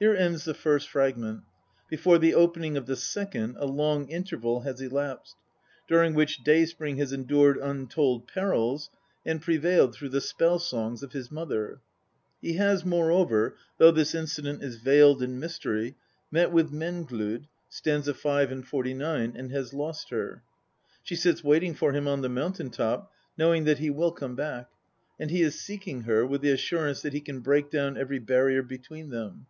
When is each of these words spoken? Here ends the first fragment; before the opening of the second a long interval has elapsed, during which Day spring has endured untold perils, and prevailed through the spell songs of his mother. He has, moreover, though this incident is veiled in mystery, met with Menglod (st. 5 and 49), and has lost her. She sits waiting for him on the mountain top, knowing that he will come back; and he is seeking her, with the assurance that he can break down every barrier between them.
Here 0.00 0.14
ends 0.14 0.44
the 0.44 0.52
first 0.52 0.90
fragment; 0.90 1.44
before 1.88 2.18
the 2.18 2.34
opening 2.34 2.76
of 2.76 2.84
the 2.84 2.94
second 2.94 3.56
a 3.58 3.64
long 3.64 4.06
interval 4.10 4.60
has 4.60 4.78
elapsed, 4.82 5.34
during 5.88 6.12
which 6.12 6.44
Day 6.44 6.66
spring 6.66 6.98
has 6.98 7.10
endured 7.10 7.56
untold 7.56 8.28
perils, 8.28 8.90
and 9.24 9.40
prevailed 9.40 9.94
through 9.94 10.10
the 10.10 10.20
spell 10.20 10.58
songs 10.58 11.02
of 11.02 11.12
his 11.12 11.30
mother. 11.32 11.80
He 12.42 12.56
has, 12.58 12.84
moreover, 12.84 13.56
though 13.78 13.90
this 13.90 14.14
incident 14.14 14.62
is 14.62 14.76
veiled 14.76 15.22
in 15.22 15.40
mystery, 15.40 15.94
met 16.30 16.52
with 16.52 16.70
Menglod 16.70 17.46
(st. 17.70 18.04
5 18.04 18.52
and 18.52 18.68
49), 18.68 19.32
and 19.34 19.50
has 19.52 19.72
lost 19.72 20.10
her. 20.10 20.42
She 21.02 21.16
sits 21.16 21.42
waiting 21.42 21.72
for 21.72 21.92
him 21.92 22.06
on 22.06 22.20
the 22.20 22.28
mountain 22.28 22.68
top, 22.68 23.10
knowing 23.38 23.64
that 23.64 23.78
he 23.78 23.88
will 23.88 24.12
come 24.12 24.34
back; 24.36 24.68
and 25.18 25.30
he 25.30 25.40
is 25.40 25.58
seeking 25.62 26.02
her, 26.02 26.26
with 26.26 26.42
the 26.42 26.50
assurance 26.52 27.00
that 27.00 27.14
he 27.14 27.22
can 27.22 27.40
break 27.40 27.70
down 27.70 27.96
every 27.96 28.18
barrier 28.18 28.62
between 28.62 29.08
them. 29.08 29.46